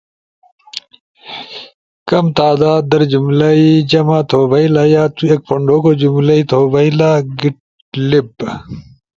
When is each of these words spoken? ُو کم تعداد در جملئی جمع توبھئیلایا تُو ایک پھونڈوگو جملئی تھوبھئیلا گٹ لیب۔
ُو 0.03 0.03
کم 2.09 2.25
تعداد 2.37 2.83
در 2.91 3.01
جملئی 3.13 3.67
جمع 3.91 4.19
توبھئیلایا 4.29 5.03
تُو 5.15 5.23
ایک 5.29 5.41
پھونڈوگو 5.47 5.91
جملئی 6.01 6.41
تھوبھئیلا 6.49 7.11
گٹ 7.39 7.57
لیب۔ 8.09 8.31